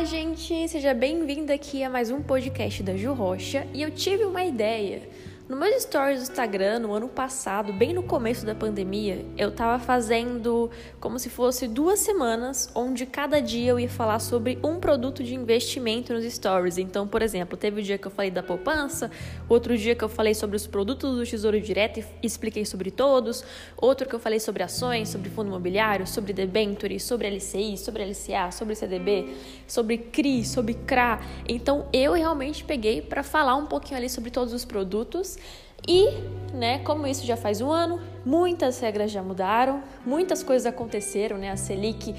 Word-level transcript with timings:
Olá, 0.00 0.08
gente! 0.08 0.66
Seja 0.66 0.94
bem-vindo 0.94 1.52
aqui 1.52 1.84
a 1.84 1.90
mais 1.90 2.10
um 2.10 2.22
podcast 2.22 2.82
da 2.82 2.96
Ju 2.96 3.12
Rocha 3.12 3.66
e 3.74 3.82
eu 3.82 3.90
tive 3.90 4.24
uma 4.24 4.42
ideia. 4.42 5.02
No 5.50 5.56
meu 5.56 5.80
stories 5.80 6.20
do 6.20 6.30
Instagram, 6.30 6.78
no 6.78 6.92
ano 6.92 7.08
passado, 7.08 7.72
bem 7.72 7.92
no 7.92 8.04
começo 8.04 8.46
da 8.46 8.54
pandemia, 8.54 9.26
eu 9.36 9.50
tava 9.50 9.82
fazendo 9.82 10.70
como 11.00 11.18
se 11.18 11.28
fosse 11.28 11.66
duas 11.66 11.98
semanas, 11.98 12.70
onde 12.72 13.04
cada 13.04 13.42
dia 13.42 13.72
eu 13.72 13.80
ia 13.80 13.88
falar 13.88 14.20
sobre 14.20 14.60
um 14.62 14.78
produto 14.78 15.24
de 15.24 15.34
investimento 15.34 16.12
nos 16.12 16.22
stories. 16.32 16.78
Então, 16.78 17.08
por 17.08 17.20
exemplo, 17.20 17.56
teve 17.56 17.80
o 17.80 17.82
dia 17.82 17.98
que 17.98 18.06
eu 18.06 18.12
falei 18.12 18.30
da 18.30 18.44
poupança, 18.44 19.10
outro 19.48 19.76
dia 19.76 19.96
que 19.96 20.04
eu 20.04 20.08
falei 20.08 20.34
sobre 20.34 20.54
os 20.56 20.68
produtos 20.68 21.16
do 21.16 21.26
Tesouro 21.26 21.60
Direto 21.60 21.98
e 21.98 22.04
expliquei 22.22 22.64
sobre 22.64 22.92
todos, 22.92 23.42
outro 23.76 24.08
que 24.08 24.14
eu 24.14 24.20
falei 24.20 24.38
sobre 24.38 24.62
ações, 24.62 25.08
sobre 25.08 25.30
fundo 25.30 25.48
imobiliário, 25.48 26.06
sobre 26.06 26.32
debenture, 26.32 27.00
sobre 27.00 27.28
LCI, 27.28 27.76
sobre 27.76 28.04
LCA, 28.04 28.52
sobre 28.52 28.76
CDB, 28.76 29.34
sobre 29.66 29.98
CRI, 29.98 30.44
sobre 30.44 30.74
CRA. 30.74 31.18
Então, 31.48 31.88
eu 31.92 32.12
realmente 32.12 32.62
peguei 32.62 33.02
para 33.02 33.24
falar 33.24 33.56
um 33.56 33.66
pouquinho 33.66 33.98
ali 33.98 34.08
sobre 34.08 34.30
todos 34.30 34.54
os 34.54 34.64
produtos 34.64 35.39
e, 35.86 36.08
né, 36.52 36.78
como 36.80 37.06
isso 37.06 37.24
já 37.24 37.36
faz 37.36 37.60
um 37.60 37.70
ano, 37.70 38.00
muitas 38.24 38.78
regras 38.80 39.10
já 39.10 39.22
mudaram, 39.22 39.82
muitas 40.04 40.42
coisas 40.42 40.66
aconteceram, 40.66 41.38
né? 41.38 41.50
A 41.50 41.56
Selic 41.56 42.14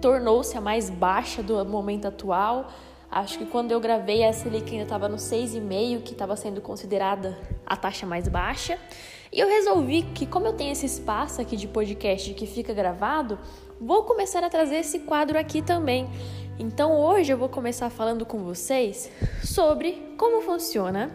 tornou-se 0.00 0.56
a 0.56 0.60
mais 0.60 0.90
baixa 0.90 1.42
do 1.42 1.64
momento 1.64 2.06
atual. 2.06 2.68
Acho 3.10 3.38
que 3.38 3.46
quando 3.46 3.70
eu 3.72 3.80
gravei 3.80 4.24
a 4.24 4.32
Selic 4.32 4.70
ainda 4.70 4.84
estava 4.84 5.08
no 5.08 5.16
6,5, 5.16 6.02
que 6.02 6.12
estava 6.12 6.34
sendo 6.36 6.60
considerada 6.60 7.38
a 7.66 7.76
taxa 7.76 8.06
mais 8.06 8.26
baixa. 8.26 8.78
E 9.30 9.38
eu 9.40 9.48
resolvi 9.48 10.02
que, 10.02 10.26
como 10.26 10.46
eu 10.46 10.54
tenho 10.54 10.72
esse 10.72 10.86
espaço 10.86 11.40
aqui 11.40 11.56
de 11.56 11.68
podcast 11.68 12.32
que 12.34 12.46
fica 12.46 12.72
gravado, 12.72 13.38
vou 13.80 14.04
começar 14.04 14.42
a 14.42 14.50
trazer 14.50 14.76
esse 14.76 15.00
quadro 15.00 15.38
aqui 15.38 15.62
também. 15.62 16.08
Então 16.58 16.98
hoje 16.98 17.32
eu 17.32 17.38
vou 17.38 17.48
começar 17.48 17.90
falando 17.90 18.26
com 18.26 18.44
vocês 18.44 19.10
sobre 19.42 20.14
como 20.18 20.42
funciona 20.42 21.14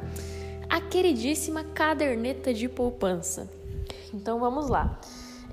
a 0.70 0.82
queridíssima 0.82 1.64
caderneta 1.64 2.54
de 2.54 2.68
poupança. 2.68 3.50
Então 4.14 4.40
vamos 4.40 4.70
lá. 4.70 5.00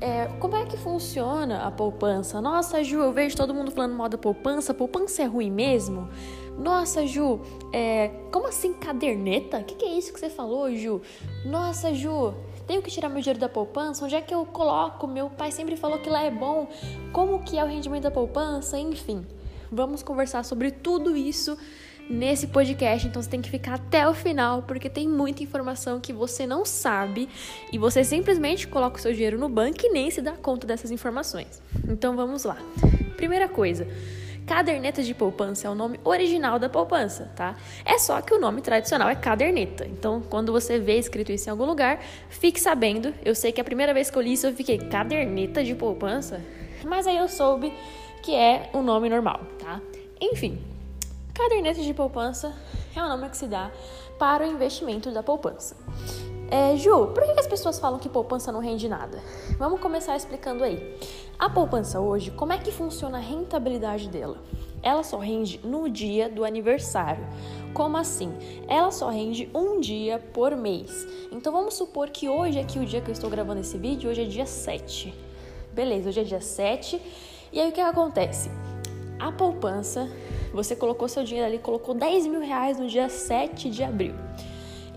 É, 0.00 0.26
como 0.40 0.56
é 0.56 0.66
que 0.66 0.76
funciona 0.76 1.62
a 1.62 1.70
poupança? 1.70 2.40
Nossa, 2.40 2.82
Ju, 2.82 2.98
eu 2.98 3.12
vejo 3.12 3.36
todo 3.36 3.54
mundo 3.54 3.70
falando 3.70 3.94
mal 3.94 4.08
da 4.08 4.18
poupança. 4.18 4.74
Poupança 4.74 5.22
é 5.22 5.24
ruim 5.24 5.50
mesmo? 5.50 6.08
Nossa, 6.58 7.06
Ju, 7.06 7.40
é, 7.72 8.08
como 8.30 8.48
assim 8.48 8.72
caderneta? 8.74 9.58
O 9.58 9.64
que, 9.64 9.74
que 9.74 9.84
é 9.84 9.96
isso 9.96 10.12
que 10.12 10.20
você 10.20 10.28
falou, 10.28 10.74
Ju? 10.74 11.00
Nossa, 11.44 11.94
Ju, 11.94 12.34
tenho 12.66 12.82
que 12.82 12.90
tirar 12.90 13.08
meu 13.08 13.20
dinheiro 13.20 13.40
da 13.40 13.48
poupança? 13.48 14.04
Onde 14.04 14.14
é 14.14 14.20
que 14.20 14.34
eu 14.34 14.44
coloco? 14.44 15.06
Meu 15.06 15.30
pai 15.30 15.52
sempre 15.52 15.76
falou 15.76 15.98
que 15.98 16.10
lá 16.10 16.22
é 16.22 16.30
bom. 16.30 16.68
Como 17.12 17.42
que 17.42 17.58
é 17.58 17.64
o 17.64 17.66
rendimento 17.66 18.02
da 18.02 18.10
poupança? 18.10 18.78
Enfim, 18.78 19.24
vamos 19.70 20.02
conversar 20.02 20.44
sobre 20.44 20.70
tudo 20.70 21.16
isso 21.16 21.56
nesse 22.08 22.46
podcast, 22.46 23.06
então 23.06 23.22
você 23.22 23.30
tem 23.30 23.40
que 23.40 23.50
ficar 23.50 23.74
até 23.74 24.08
o 24.08 24.14
final, 24.14 24.62
porque 24.62 24.90
tem 24.90 25.08
muita 25.08 25.42
informação 25.42 26.00
que 26.00 26.12
você 26.12 26.46
não 26.46 26.64
sabe 26.64 27.28
e 27.72 27.78
você 27.78 28.04
simplesmente 28.04 28.68
coloca 28.68 28.98
o 28.98 29.00
seu 29.00 29.12
dinheiro 29.12 29.38
no 29.38 29.48
banco 29.48 29.78
e 29.84 29.90
nem 29.90 30.10
se 30.10 30.20
dá 30.20 30.32
conta 30.32 30.66
dessas 30.66 30.90
informações. 30.90 31.62
Então 31.88 32.14
vamos 32.16 32.44
lá. 32.44 32.58
Primeira 33.16 33.48
coisa, 33.48 33.86
caderneta 34.46 35.02
de 35.02 35.14
poupança 35.14 35.66
é 35.66 35.70
o 35.70 35.74
nome 35.74 35.98
original 36.04 36.58
da 36.58 36.68
poupança, 36.68 37.30
tá? 37.34 37.56
É 37.84 37.98
só 37.98 38.20
que 38.20 38.34
o 38.34 38.40
nome 38.40 38.60
tradicional 38.60 39.08
é 39.08 39.14
caderneta. 39.14 39.86
Então, 39.86 40.22
quando 40.28 40.52
você 40.52 40.78
vê 40.78 40.98
escrito 40.98 41.32
isso 41.32 41.48
em 41.48 41.52
algum 41.52 41.64
lugar, 41.64 42.00
fique 42.28 42.60
sabendo. 42.60 43.14
Eu 43.24 43.34
sei 43.34 43.52
que 43.52 43.60
a 43.60 43.64
primeira 43.64 43.94
vez 43.94 44.10
que 44.10 44.18
eu 44.18 44.22
li 44.22 44.34
isso 44.34 44.46
eu 44.46 44.52
fiquei 44.52 44.78
caderneta 44.78 45.64
de 45.64 45.74
poupança, 45.74 46.40
mas 46.84 47.06
aí 47.06 47.16
eu 47.16 47.28
soube 47.28 47.72
que 48.22 48.34
é 48.34 48.70
o 48.72 48.82
nome 48.82 49.08
normal, 49.08 49.40
tá? 49.58 49.80
Enfim, 50.20 50.58
Caderneta 51.34 51.82
de 51.82 51.92
poupança 51.92 52.54
é 52.94 53.02
o 53.02 53.08
nome 53.08 53.28
que 53.28 53.36
se 53.36 53.48
dá 53.48 53.68
para 54.20 54.44
o 54.44 54.46
investimento 54.46 55.10
da 55.10 55.20
poupança. 55.20 55.76
É, 56.48 56.76
Ju, 56.76 57.08
por 57.08 57.24
que 57.24 57.40
as 57.40 57.46
pessoas 57.48 57.76
falam 57.80 57.98
que 57.98 58.08
poupança 58.08 58.52
não 58.52 58.60
rende 58.60 58.88
nada? 58.88 59.20
Vamos 59.58 59.80
começar 59.80 60.14
explicando 60.14 60.62
aí. 60.62 60.96
A 61.36 61.50
poupança 61.50 61.98
hoje, 61.98 62.30
como 62.30 62.52
é 62.52 62.58
que 62.58 62.70
funciona 62.70 63.18
a 63.18 63.20
rentabilidade 63.20 64.08
dela? 64.08 64.38
Ela 64.80 65.02
só 65.02 65.18
rende 65.18 65.58
no 65.64 65.90
dia 65.90 66.28
do 66.28 66.44
aniversário. 66.44 67.26
Como 67.72 67.96
assim? 67.96 68.32
Ela 68.68 68.92
só 68.92 69.08
rende 69.08 69.50
um 69.52 69.80
dia 69.80 70.20
por 70.32 70.54
mês. 70.54 71.04
Então 71.32 71.52
vamos 71.52 71.74
supor 71.74 72.10
que 72.10 72.28
hoje, 72.28 72.60
aqui 72.60 72.78
o 72.78 72.86
dia 72.86 73.00
que 73.00 73.10
eu 73.10 73.12
estou 73.12 73.28
gravando 73.28 73.60
esse 73.60 73.76
vídeo, 73.76 74.08
hoje 74.08 74.22
é 74.22 74.26
dia 74.26 74.46
7. 74.46 75.12
Beleza, 75.72 76.10
hoje 76.10 76.20
é 76.20 76.24
dia 76.24 76.40
7. 76.40 77.02
E 77.52 77.60
aí 77.60 77.70
o 77.70 77.72
que 77.72 77.80
acontece? 77.80 78.52
A 79.18 79.32
poupança 79.32 80.08
você 80.54 80.76
colocou 80.76 81.08
seu 81.08 81.24
dinheiro 81.24 81.48
ali, 81.48 81.58
colocou 81.58 81.94
10 81.94 82.28
mil 82.28 82.40
reais 82.40 82.78
no 82.78 82.86
dia 82.86 83.08
7 83.08 83.68
de 83.68 83.82
abril. 83.82 84.14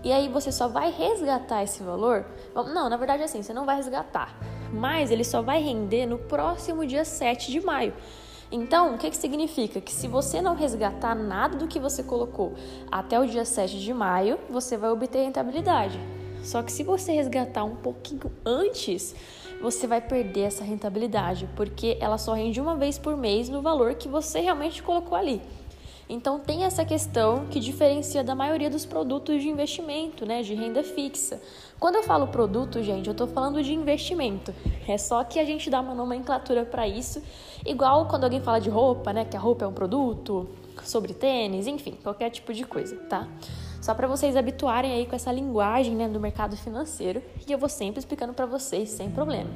E 0.04 0.12
aí 0.12 0.28
você 0.28 0.52
só 0.52 0.68
vai 0.68 0.92
resgatar 0.92 1.64
esse 1.64 1.82
valor? 1.82 2.24
Não, 2.54 2.88
na 2.88 2.96
verdade 2.96 3.22
é 3.22 3.24
assim, 3.24 3.42
você 3.42 3.52
não 3.52 3.66
vai 3.66 3.76
resgatar. 3.76 4.38
Mas 4.72 5.10
ele 5.10 5.24
só 5.24 5.42
vai 5.42 5.60
render 5.60 6.06
no 6.06 6.18
próximo 6.18 6.86
dia 6.86 7.04
7 7.04 7.50
de 7.50 7.60
maio. 7.60 7.92
Então, 8.50 8.94
o 8.94 8.98
que, 8.98 9.10
que 9.10 9.16
significa? 9.16 9.80
Que 9.80 9.92
se 9.92 10.06
você 10.06 10.40
não 10.40 10.54
resgatar 10.54 11.14
nada 11.14 11.56
do 11.56 11.66
que 11.66 11.78
você 11.78 12.02
colocou 12.02 12.54
até 12.90 13.18
o 13.18 13.26
dia 13.26 13.44
7 13.44 13.80
de 13.80 13.92
maio, 13.92 14.38
você 14.48 14.76
vai 14.76 14.90
obter 14.90 15.24
rentabilidade. 15.24 15.98
Só 16.42 16.62
que 16.62 16.70
se 16.70 16.82
você 16.82 17.12
resgatar 17.12 17.64
um 17.64 17.74
pouquinho 17.74 18.32
antes, 18.46 19.14
você 19.60 19.86
vai 19.86 20.00
perder 20.00 20.42
essa 20.42 20.64
rentabilidade, 20.64 21.48
porque 21.56 21.96
ela 22.00 22.18
só 22.18 22.32
rende 22.32 22.60
uma 22.60 22.76
vez 22.76 22.98
por 22.98 23.16
mês 23.16 23.48
no 23.48 23.60
valor 23.60 23.94
que 23.94 24.08
você 24.08 24.40
realmente 24.40 24.82
colocou 24.82 25.16
ali. 25.16 25.40
Então 26.08 26.38
tem 26.38 26.64
essa 26.64 26.84
questão 26.86 27.46
que 27.46 27.60
diferencia 27.60 28.24
da 28.24 28.34
maioria 28.34 28.70
dos 28.70 28.86
produtos 28.86 29.42
de 29.42 29.48
investimento, 29.48 30.24
né, 30.24 30.42
de 30.42 30.54
renda 30.54 30.82
fixa. 30.82 31.40
Quando 31.78 31.96
eu 31.96 32.02
falo 32.02 32.28
produto, 32.28 32.82
gente, 32.82 33.06
eu 33.06 33.12
estou 33.12 33.26
falando 33.26 33.62
de 33.62 33.74
investimento. 33.74 34.54
É 34.86 34.96
só 34.96 35.22
que 35.22 35.38
a 35.38 35.44
gente 35.44 35.68
dá 35.68 35.80
uma 35.80 35.94
nomenclatura 35.94 36.64
para 36.64 36.88
isso, 36.88 37.22
igual 37.66 38.06
quando 38.06 38.24
alguém 38.24 38.40
fala 38.40 38.58
de 38.58 38.70
roupa, 38.70 39.12
né, 39.12 39.26
que 39.26 39.36
a 39.36 39.40
roupa 39.40 39.66
é 39.66 39.68
um 39.68 39.72
produto, 39.72 40.48
sobre 40.82 41.12
tênis, 41.12 41.66
enfim, 41.66 41.98
qualquer 42.02 42.30
tipo 42.30 42.54
de 42.54 42.64
coisa, 42.64 42.96
tá? 43.08 43.28
Só 43.80 43.94
para 43.94 44.06
vocês 44.06 44.36
habituarem 44.36 44.92
aí 44.92 45.06
com 45.06 45.14
essa 45.14 45.30
linguagem 45.32 45.94
né, 45.94 46.08
do 46.08 46.18
mercado 46.18 46.56
financeiro 46.56 47.22
e 47.46 47.52
eu 47.52 47.58
vou 47.58 47.68
sempre 47.68 47.98
explicando 47.98 48.32
para 48.32 48.46
vocês 48.46 48.90
sem 48.90 49.10
problema. 49.10 49.50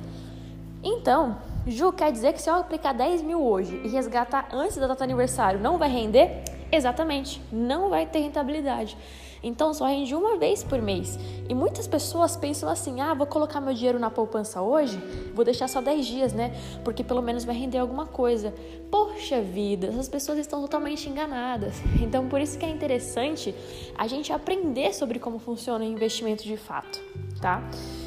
Então, 0.82 1.38
Ju, 1.66 1.92
quer 1.92 2.10
dizer 2.10 2.32
que 2.32 2.42
se 2.42 2.50
eu 2.50 2.56
aplicar 2.56 2.92
10 2.92 3.22
mil 3.22 3.40
hoje 3.40 3.80
e 3.84 3.88
resgatar 3.88 4.48
antes 4.52 4.76
da 4.76 4.86
data 4.86 5.04
aniversário, 5.04 5.60
não 5.60 5.78
vai 5.78 5.88
render? 5.88 6.42
Exatamente, 6.70 7.40
não 7.52 7.90
vai 7.90 8.06
ter 8.06 8.20
rentabilidade. 8.20 8.96
Então 9.42 9.74
só 9.74 9.86
rende 9.86 10.14
uma 10.14 10.36
vez 10.36 10.62
por 10.62 10.80
mês. 10.80 11.18
E 11.48 11.54
muitas 11.54 11.86
pessoas 11.86 12.36
pensam 12.36 12.68
assim: 12.68 13.00
ah, 13.00 13.12
vou 13.14 13.26
colocar 13.26 13.60
meu 13.60 13.74
dinheiro 13.74 13.98
na 13.98 14.10
poupança 14.10 14.62
hoje, 14.62 14.96
vou 15.34 15.44
deixar 15.44 15.68
só 15.68 15.80
10 15.80 16.06
dias, 16.06 16.32
né? 16.32 16.54
Porque 16.84 17.02
pelo 17.02 17.20
menos 17.20 17.44
vai 17.44 17.54
render 17.54 17.78
alguma 17.78 18.06
coisa. 18.06 18.54
Poxa 18.90 19.40
vida, 19.40 19.88
essas 19.88 20.08
pessoas 20.08 20.38
estão 20.38 20.60
totalmente 20.60 21.08
enganadas. 21.08 21.74
Então 22.00 22.28
por 22.28 22.40
isso 22.40 22.58
que 22.58 22.64
é 22.64 22.70
interessante 22.70 23.54
a 23.96 24.06
gente 24.06 24.32
aprender 24.32 24.94
sobre 24.94 25.18
como 25.18 25.38
funciona 25.38 25.84
o 25.84 25.88
investimento 25.88 26.44
de 26.44 26.56
fato, 26.56 27.00
tá? 27.40 27.62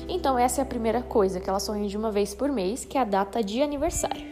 Então 0.08 0.38
essa 0.38 0.62
é 0.62 0.64
a 0.64 0.66
primeira 0.66 1.02
coisa, 1.02 1.40
que 1.40 1.50
ela 1.50 1.60
só 1.60 1.74
rende 1.74 1.98
uma 1.98 2.12
vez 2.12 2.34
por 2.34 2.50
mês, 2.50 2.86
que 2.86 2.98
é 2.98 3.02
a 3.02 3.06
data 3.06 3.44
de 3.44 3.62
aniversário. 3.62 4.26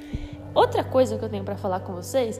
Outra 0.53 0.83
coisa 0.83 1.17
que 1.17 1.25
eu 1.25 1.29
tenho 1.29 1.43
para 1.43 1.57
falar 1.57 1.79
com 1.79 1.93
vocês 1.93 2.39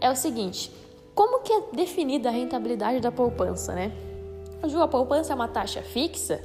é 0.00 0.10
o 0.10 0.16
seguinte: 0.16 0.72
como 1.20 1.42
que 1.42 1.52
é 1.52 1.62
definida 1.74 2.30
a 2.30 2.32
rentabilidade 2.32 2.98
da 2.98 3.12
poupança, 3.12 3.74
né? 3.74 3.92
Ju, 4.66 4.80
a 4.80 4.88
poupança 4.88 5.34
é 5.34 5.36
uma 5.36 5.48
taxa 5.48 5.82
fixa? 5.82 6.42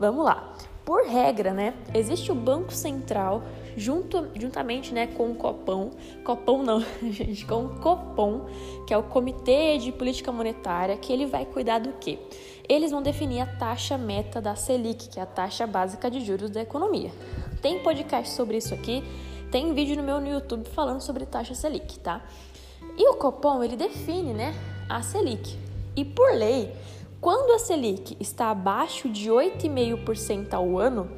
Vamos 0.00 0.24
lá. 0.24 0.52
Por 0.84 1.06
regra, 1.06 1.52
né, 1.52 1.74
existe 1.94 2.32
o 2.32 2.34
Banco 2.34 2.72
Central 2.72 3.44
junto, 3.76 4.26
juntamente, 4.34 4.92
né, 4.92 5.06
com 5.06 5.30
o 5.30 5.34
Copom, 5.36 5.92
Copom 6.24 6.64
não, 6.64 6.80
gente, 7.08 7.46
com 7.46 7.66
o 7.66 7.78
Copom, 7.78 8.46
que 8.84 8.92
é 8.92 8.98
o 8.98 9.04
Comitê 9.04 9.78
de 9.78 9.92
Política 9.92 10.32
Monetária, 10.32 10.96
que 10.96 11.12
ele 11.12 11.26
vai 11.26 11.46
cuidar 11.46 11.78
do 11.78 11.92
quê? 11.92 12.18
Eles 12.68 12.90
vão 12.90 13.02
definir 13.02 13.42
a 13.42 13.46
taxa 13.46 13.96
meta 13.96 14.40
da 14.40 14.56
Selic, 14.56 15.08
que 15.08 15.20
é 15.20 15.22
a 15.22 15.26
taxa 15.26 15.68
básica 15.68 16.10
de 16.10 16.20
juros 16.20 16.50
da 16.50 16.62
economia. 16.62 17.12
Tem 17.62 17.80
podcast 17.80 18.34
sobre 18.34 18.56
isso 18.56 18.74
aqui, 18.74 19.04
tem 19.52 19.72
vídeo 19.72 19.96
no 19.96 20.02
meu 20.02 20.20
no 20.20 20.26
YouTube 20.26 20.68
falando 20.70 21.00
sobre 21.00 21.24
taxa 21.26 21.54
Selic, 21.54 22.00
tá? 22.00 22.24
E 22.96 23.08
o 23.08 23.14
Copom, 23.14 23.62
ele 23.62 23.76
define, 23.76 24.32
né, 24.32 24.54
a 24.88 25.02
Selic. 25.02 25.58
E 25.94 26.04
por 26.04 26.32
lei, 26.32 26.74
quando 27.20 27.52
a 27.52 27.58
Selic 27.58 28.16
está 28.20 28.50
abaixo 28.50 29.08
de 29.08 29.30
8,5% 29.30 30.54
ao 30.54 30.78
ano, 30.78 31.10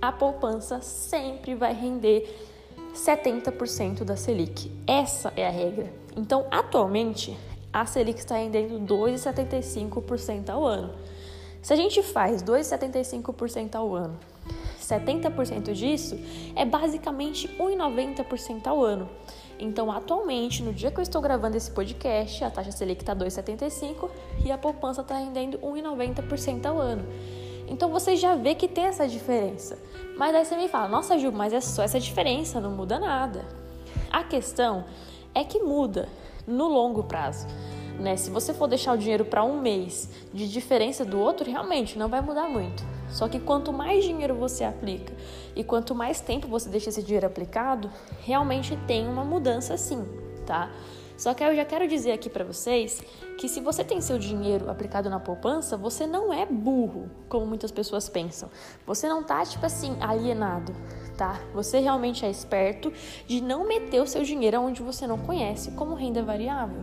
a 0.00 0.10
poupança 0.10 0.80
sempre 0.82 1.54
vai 1.54 1.72
render 1.72 2.50
70% 2.94 4.04
da 4.04 4.16
Selic. 4.16 4.70
Essa 4.86 5.32
é 5.36 5.46
a 5.46 5.50
regra. 5.50 5.92
Então, 6.16 6.46
atualmente, 6.50 7.36
a 7.72 7.86
Selic 7.86 8.18
está 8.18 8.36
rendendo 8.36 8.80
2,75% 8.80 10.50
ao 10.50 10.66
ano. 10.66 10.92
Se 11.62 11.72
a 11.72 11.76
gente 11.76 12.02
faz 12.02 12.42
2,75% 12.42 13.76
ao 13.76 13.94
ano, 13.94 14.18
70% 14.80 15.72
disso 15.72 16.18
é 16.56 16.64
basicamente 16.64 17.48
1,90% 17.48 18.66
ao 18.66 18.82
ano. 18.82 19.08
Então, 19.62 19.92
atualmente, 19.92 20.60
no 20.60 20.72
dia 20.72 20.90
que 20.90 20.98
eu 20.98 21.02
estou 21.02 21.22
gravando 21.22 21.56
esse 21.56 21.70
podcast, 21.70 22.42
a 22.42 22.50
taxa 22.50 22.72
Selic 22.72 23.00
está 23.00 23.14
2,75 23.14 24.10
e 24.44 24.50
a 24.50 24.58
poupança 24.58 25.02
está 25.02 25.16
rendendo 25.16 25.56
1,90% 25.58 26.66
ao 26.66 26.78
ano. 26.78 27.04
Então 27.68 27.88
você 27.88 28.16
já 28.16 28.34
vê 28.34 28.56
que 28.56 28.66
tem 28.66 28.86
essa 28.86 29.06
diferença. 29.06 29.78
Mas 30.18 30.34
aí 30.34 30.44
você 30.44 30.56
me 30.56 30.66
fala, 30.66 30.88
nossa 30.88 31.16
Ju, 31.16 31.30
mas 31.30 31.52
é 31.52 31.60
só 31.60 31.84
essa 31.84 32.00
diferença, 32.00 32.60
não 32.60 32.72
muda 32.72 32.98
nada. 32.98 33.44
A 34.10 34.24
questão 34.24 34.84
é 35.32 35.44
que 35.44 35.60
muda 35.60 36.08
no 36.44 36.66
longo 36.66 37.04
prazo. 37.04 37.46
Né? 38.00 38.16
Se 38.16 38.30
você 38.30 38.52
for 38.52 38.66
deixar 38.66 38.92
o 38.92 38.98
dinheiro 38.98 39.24
para 39.24 39.44
um 39.44 39.60
mês 39.60 40.10
de 40.34 40.50
diferença 40.50 41.04
do 41.04 41.20
outro, 41.20 41.48
realmente 41.48 41.96
não 41.96 42.08
vai 42.08 42.20
mudar 42.20 42.48
muito. 42.48 42.82
Só 43.12 43.28
que 43.28 43.38
quanto 43.38 43.72
mais 43.72 44.04
dinheiro 44.04 44.34
você 44.34 44.64
aplica 44.64 45.12
e 45.54 45.62
quanto 45.62 45.94
mais 45.94 46.20
tempo 46.20 46.48
você 46.48 46.68
deixa 46.68 46.88
esse 46.88 47.02
dinheiro 47.02 47.26
aplicado, 47.26 47.90
realmente 48.20 48.76
tem 48.86 49.06
uma 49.06 49.24
mudança 49.24 49.76
sim, 49.76 50.04
tá? 50.46 50.70
Só 51.16 51.34
que 51.34 51.44
eu 51.44 51.54
já 51.54 51.64
quero 51.64 51.86
dizer 51.86 52.10
aqui 52.10 52.28
para 52.28 52.44
vocês 52.44 53.00
que 53.38 53.48
se 53.48 53.60
você 53.60 53.84
tem 53.84 54.00
seu 54.00 54.18
dinheiro 54.18 54.68
aplicado 54.68 55.08
na 55.08 55.20
poupança, 55.20 55.76
você 55.76 56.06
não 56.06 56.32
é 56.32 56.44
burro, 56.44 57.08
como 57.28 57.46
muitas 57.46 57.70
pessoas 57.70 58.08
pensam. 58.08 58.50
Você 58.86 59.08
não 59.08 59.22
tá 59.22 59.44
tipo 59.44 59.64
assim 59.64 59.96
alienado, 60.00 60.74
tá? 61.16 61.40
Você 61.54 61.78
realmente 61.78 62.24
é 62.24 62.30
esperto 62.30 62.92
de 63.26 63.40
não 63.40 63.68
meter 63.68 64.00
o 64.00 64.06
seu 64.06 64.24
dinheiro 64.24 64.60
onde 64.60 64.82
você 64.82 65.06
não 65.06 65.18
conhece, 65.18 65.70
como 65.72 65.94
renda 65.94 66.22
variável 66.22 66.82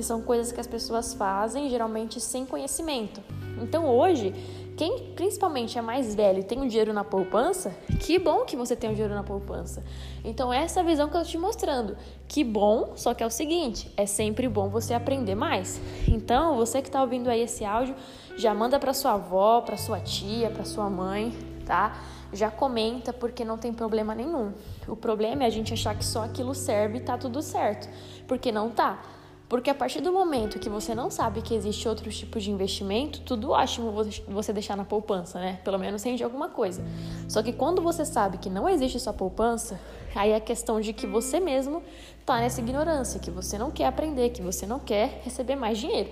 que 0.00 0.06
são 0.06 0.22
coisas 0.22 0.50
que 0.50 0.58
as 0.58 0.66
pessoas 0.66 1.12
fazem 1.12 1.68
geralmente 1.68 2.22
sem 2.22 2.46
conhecimento. 2.46 3.20
Então 3.60 3.84
hoje, 3.86 4.32
quem 4.74 5.12
principalmente 5.14 5.76
é 5.76 5.82
mais 5.82 6.14
velho 6.14 6.38
e 6.38 6.42
tem 6.42 6.58
o 6.58 6.66
dinheiro 6.66 6.90
na 6.90 7.04
poupança, 7.04 7.76
que 8.00 8.18
bom 8.18 8.46
que 8.46 8.56
você 8.56 8.74
tem 8.74 8.88
o 8.88 8.94
dinheiro 8.94 9.14
na 9.14 9.22
poupança. 9.22 9.84
Então 10.24 10.50
essa 10.50 10.80
é 10.80 10.82
a 10.82 10.86
visão 10.86 11.06
que 11.06 11.16
eu 11.18 11.20
estou 11.20 11.32
te 11.32 11.36
mostrando. 11.36 11.98
Que 12.26 12.42
bom, 12.42 12.92
só 12.96 13.12
que 13.12 13.22
é 13.22 13.26
o 13.26 13.30
seguinte, 13.30 13.92
é 13.94 14.06
sempre 14.06 14.48
bom 14.48 14.70
você 14.70 14.94
aprender 14.94 15.34
mais. 15.34 15.78
Então, 16.08 16.56
você 16.56 16.80
que 16.80 16.88
está 16.88 17.02
ouvindo 17.02 17.28
aí 17.28 17.42
esse 17.42 17.62
áudio, 17.62 17.94
já 18.38 18.54
manda 18.54 18.78
para 18.78 18.94
sua 18.94 19.12
avó, 19.12 19.60
para 19.60 19.76
sua 19.76 20.00
tia, 20.00 20.48
para 20.48 20.64
sua 20.64 20.88
mãe, 20.88 21.36
tá? 21.66 22.00
Já 22.32 22.50
comenta 22.50 23.12
porque 23.12 23.44
não 23.44 23.58
tem 23.58 23.70
problema 23.70 24.14
nenhum. 24.14 24.54
O 24.88 24.96
problema 24.96 25.42
é 25.42 25.46
a 25.46 25.50
gente 25.50 25.74
achar 25.74 25.94
que 25.94 26.06
só 26.06 26.24
aquilo 26.24 26.54
serve 26.54 26.98
e 26.98 27.00
tá 27.00 27.18
tudo 27.18 27.42
certo, 27.42 27.86
porque 28.26 28.50
não 28.50 28.70
tá. 28.70 29.19
Porque 29.50 29.68
a 29.68 29.74
partir 29.74 30.00
do 30.00 30.12
momento 30.12 30.60
que 30.60 30.68
você 30.68 30.94
não 30.94 31.10
sabe 31.10 31.42
que 31.42 31.52
existe 31.52 31.88
outros 31.88 32.16
tipos 32.16 32.44
de 32.44 32.52
investimento, 32.52 33.20
tudo 33.22 33.50
ótimo 33.50 33.92
você 34.28 34.52
deixar 34.52 34.76
na 34.76 34.84
poupança, 34.84 35.40
né? 35.40 35.58
Pelo 35.64 35.76
menos 35.76 36.04
rende 36.04 36.22
alguma 36.22 36.48
coisa. 36.48 36.80
Só 37.28 37.42
que 37.42 37.52
quando 37.52 37.82
você 37.82 38.04
sabe 38.04 38.38
que 38.38 38.48
não 38.48 38.68
existe 38.68 39.00
só 39.00 39.12
poupança, 39.12 39.80
aí 40.14 40.30
é 40.30 40.36
a 40.36 40.40
questão 40.40 40.80
de 40.80 40.92
que 40.92 41.04
você 41.04 41.40
mesmo 41.40 41.82
tá 42.24 42.38
nessa 42.38 42.60
ignorância, 42.60 43.18
que 43.18 43.28
você 43.28 43.58
não 43.58 43.72
quer 43.72 43.86
aprender, 43.86 44.30
que 44.30 44.40
você 44.40 44.66
não 44.66 44.78
quer 44.78 45.20
receber 45.24 45.56
mais 45.56 45.78
dinheiro. 45.78 46.10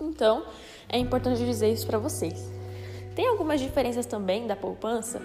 Então, 0.00 0.42
é 0.88 0.96
importante 0.96 1.44
dizer 1.44 1.70
isso 1.70 1.86
para 1.86 1.98
vocês. 1.98 2.50
Tem 3.14 3.28
algumas 3.28 3.60
diferenças 3.60 4.06
também 4.06 4.46
da 4.46 4.56
poupança 4.56 5.20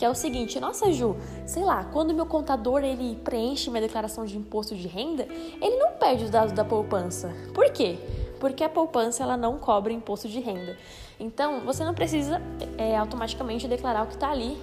que 0.00 0.04
é 0.06 0.08
o 0.08 0.14
seguinte, 0.14 0.58
nossa 0.58 0.90
Ju, 0.90 1.14
sei 1.44 1.62
lá, 1.62 1.84
quando 1.84 2.14
meu 2.14 2.24
contador 2.24 2.82
ele 2.82 3.16
preenche 3.16 3.68
minha 3.68 3.82
declaração 3.82 4.24
de 4.24 4.34
imposto 4.34 4.74
de 4.74 4.88
renda, 4.88 5.28
ele 5.60 5.76
não 5.76 5.92
pede 5.92 6.24
os 6.24 6.30
dados 6.30 6.54
da 6.54 6.64
poupança. 6.64 7.30
Por 7.52 7.70
quê? 7.70 7.98
Porque 8.40 8.64
a 8.64 8.68
poupança 8.70 9.22
ela 9.22 9.36
não 9.36 9.58
cobra 9.58 9.92
imposto 9.92 10.26
de 10.26 10.40
renda. 10.40 10.74
Então, 11.20 11.60
você 11.66 11.84
não 11.84 11.92
precisa 11.92 12.40
é, 12.78 12.96
automaticamente 12.96 13.68
declarar 13.68 14.04
o 14.04 14.06
que 14.06 14.14
está 14.14 14.30
ali, 14.30 14.56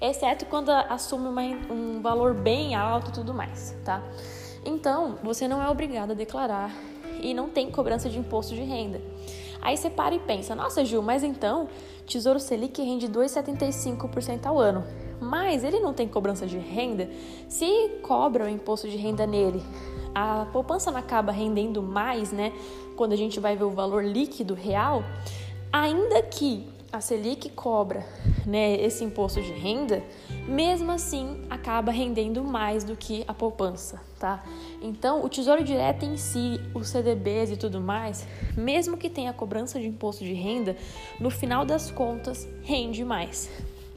exceto 0.00 0.46
quando 0.46 0.70
assume 0.70 1.28
uma, 1.28 1.42
um 1.70 2.00
valor 2.00 2.32
bem 2.32 2.74
alto 2.74 3.10
e 3.10 3.12
tudo 3.12 3.34
mais, 3.34 3.76
tá? 3.84 4.02
Então, 4.64 5.18
você 5.22 5.46
não 5.46 5.62
é 5.62 5.68
obrigado 5.68 6.12
a 6.12 6.14
declarar 6.14 6.74
e 7.20 7.34
não 7.34 7.50
tem 7.50 7.70
cobrança 7.70 8.08
de 8.08 8.18
imposto 8.18 8.54
de 8.54 8.62
renda. 8.62 8.98
Aí 9.62 9.76
você 9.76 9.90
para 9.90 10.14
e 10.14 10.18
pensa: 10.18 10.54
nossa, 10.54 10.84
Gil, 10.84 11.02
mas 11.02 11.22
então 11.22 11.68
Tesouro 12.10 12.40
Selic 12.40 12.82
rende 12.82 13.08
2,75% 13.08 14.46
ao 14.46 14.58
ano. 14.58 14.84
Mas 15.20 15.62
ele 15.62 15.78
não 15.78 15.94
tem 15.94 16.08
cobrança 16.08 16.44
de 16.44 16.58
renda. 16.58 17.08
Se 17.48 18.00
cobra 18.02 18.46
o 18.46 18.48
imposto 18.48 18.88
de 18.88 18.96
renda 18.96 19.26
nele, 19.26 19.62
a 20.12 20.46
poupança 20.52 20.90
não 20.90 20.98
acaba 20.98 21.30
rendendo 21.30 21.80
mais, 21.82 22.32
né? 22.32 22.52
Quando 22.96 23.12
a 23.12 23.16
gente 23.16 23.38
vai 23.38 23.54
ver 23.54 23.64
o 23.64 23.70
valor 23.70 24.04
líquido 24.04 24.54
real, 24.54 25.04
ainda 25.72 26.20
que 26.22 26.66
a 26.92 27.00
Selic 27.00 27.50
cobra 27.50 28.04
né, 28.44 28.74
esse 28.80 29.04
imposto 29.04 29.40
de 29.40 29.52
renda, 29.52 30.02
mesmo 30.48 30.90
assim 30.90 31.40
acaba 31.48 31.92
rendendo 31.92 32.42
mais 32.42 32.82
do 32.82 32.96
que 32.96 33.24
a 33.28 33.34
poupança, 33.34 34.00
tá? 34.18 34.42
Então, 34.82 35.24
o 35.24 35.28
Tesouro 35.28 35.62
Direto 35.62 36.04
em 36.04 36.16
si, 36.16 36.60
os 36.74 36.88
CDBs 36.88 37.52
e 37.52 37.56
tudo 37.56 37.80
mais, 37.80 38.26
mesmo 38.56 38.96
que 38.96 39.08
tenha 39.08 39.32
cobrança 39.32 39.78
de 39.78 39.86
imposto 39.86 40.24
de 40.24 40.32
renda, 40.32 40.76
no 41.20 41.30
final 41.30 41.64
das 41.64 41.90
contas 41.90 42.48
rende 42.62 43.04
mais. 43.04 43.48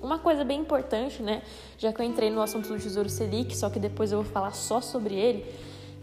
Uma 0.01 0.19
coisa 0.19 0.43
bem 0.43 0.59
importante, 0.59 1.23
né, 1.23 1.41
já 1.79 1.91
que 1.91 2.01
eu 2.01 2.05
entrei 2.05 2.29
no 2.29 2.41
assunto 2.41 2.67
do 2.67 2.77
Tesouro 2.77 3.09
Selic, 3.09 3.57
só 3.57 3.69
que 3.69 3.79
depois 3.79 4.11
eu 4.11 4.21
vou 4.21 4.31
falar 4.31 4.51
só 4.51 4.81
sobre 4.81 5.15
ele, 5.15 5.45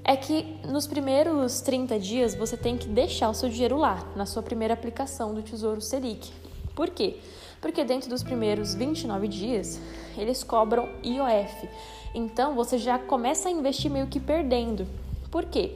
é 0.02 0.16
que 0.16 0.56
nos 0.66 0.86
primeiros 0.86 1.60
30 1.60 1.98
dias 2.00 2.34
você 2.34 2.56
tem 2.56 2.76
que 2.76 2.88
deixar 2.88 3.28
o 3.28 3.34
seu 3.34 3.48
dinheiro 3.48 3.76
lá, 3.76 4.02
na 4.16 4.26
sua 4.26 4.42
primeira 4.42 4.74
aplicação 4.74 5.34
do 5.34 5.42
Tesouro 5.42 5.80
Selic. 5.80 6.32
Por 6.80 6.88
quê? 6.88 7.16
Porque 7.60 7.84
dentro 7.84 8.08
dos 8.08 8.22
primeiros 8.22 8.74
29 8.74 9.28
dias, 9.28 9.78
eles 10.16 10.42
cobram 10.42 10.88
IOF. 11.04 11.68
Então, 12.14 12.54
você 12.54 12.78
já 12.78 12.98
começa 12.98 13.50
a 13.50 13.52
investir 13.52 13.90
meio 13.90 14.06
que 14.06 14.18
perdendo. 14.18 14.86
Por 15.30 15.44
quê? 15.44 15.74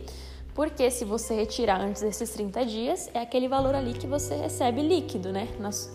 Porque 0.54 0.90
se 0.90 1.04
você 1.04 1.34
retirar 1.34 1.78
antes 1.78 2.00
desses 2.00 2.30
30 2.30 2.64
dias, 2.64 3.10
é 3.12 3.20
aquele 3.20 3.48
valor 3.48 3.74
ali 3.74 3.92
que 3.92 4.06
você 4.06 4.34
recebe 4.34 4.80
líquido, 4.80 5.30
né? 5.30 5.46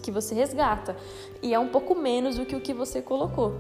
Que 0.04 0.12
você 0.12 0.36
resgata. 0.36 0.96
E 1.42 1.56
é 1.56 1.60
um 1.60 1.70
pouco 1.70 1.96
menos 1.96 2.36
do 2.36 2.46
que 2.46 2.56
o 2.56 2.62
que 2.62 2.72
você 2.72 3.02
colocou. 3.02 3.56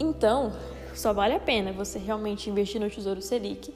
Então, 0.00 0.54
só 0.94 1.12
vale 1.12 1.34
a 1.34 1.38
pena 1.38 1.70
você 1.70 1.98
realmente 1.98 2.48
investir 2.48 2.80
no 2.80 2.88
Tesouro 2.88 3.20
Selic 3.20 3.74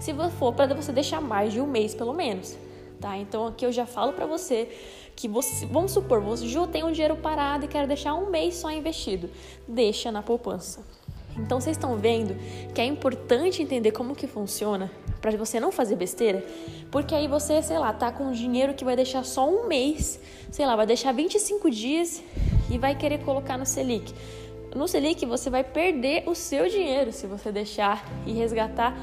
se 0.00 0.14
for 0.38 0.54
para 0.54 0.74
você 0.74 0.92
deixar 0.92 1.20
mais 1.20 1.52
de 1.52 1.60
um 1.60 1.66
mês, 1.66 1.94
pelo 1.94 2.14
menos. 2.14 2.56
Tá? 3.00 3.16
Então, 3.16 3.46
aqui 3.46 3.64
eu 3.64 3.70
já 3.70 3.86
falo 3.86 4.12
para 4.12 4.26
você 4.26 4.68
que 5.14 5.28
você, 5.28 5.66
vamos 5.66 5.92
supor, 5.92 6.20
você 6.20 6.46
Ju 6.46 6.66
tem 6.66 6.84
um 6.84 6.92
dinheiro 6.92 7.16
parado 7.16 7.64
e 7.64 7.68
quer 7.68 7.86
deixar 7.86 8.14
um 8.14 8.30
mês 8.30 8.54
só 8.54 8.70
investido, 8.70 9.28
deixa 9.66 10.12
na 10.12 10.22
poupança. 10.22 10.84
Então 11.36 11.60
vocês 11.60 11.76
estão 11.76 11.96
vendo 11.96 12.36
que 12.74 12.80
é 12.80 12.84
importante 12.84 13.62
entender 13.62 13.92
como 13.92 14.14
que 14.14 14.26
funciona 14.26 14.90
para 15.20 15.30
você 15.36 15.58
não 15.58 15.72
fazer 15.72 15.96
besteira, 15.96 16.44
porque 16.90 17.14
aí 17.14 17.26
você, 17.26 17.60
sei 17.62 17.78
lá, 17.78 17.92
tá 17.92 18.12
com 18.12 18.24
um 18.24 18.32
dinheiro 18.32 18.74
que 18.74 18.84
vai 18.84 18.94
deixar 18.94 19.24
só 19.24 19.48
um 19.48 19.66
mês, 19.66 20.20
sei 20.50 20.66
lá, 20.66 20.76
vai 20.76 20.86
deixar 20.86 21.12
25 21.12 21.70
dias 21.70 22.22
e 22.70 22.78
vai 22.78 22.94
querer 22.94 23.18
colocar 23.24 23.58
no 23.58 23.66
Selic. 23.66 24.12
No 24.74 24.86
Selic 24.86 25.24
você 25.26 25.50
vai 25.50 25.64
perder 25.64 26.28
o 26.28 26.34
seu 26.34 26.68
dinheiro 26.68 27.12
se 27.12 27.26
você 27.26 27.50
deixar 27.50 28.04
e 28.26 28.32
resgatar 28.32 28.96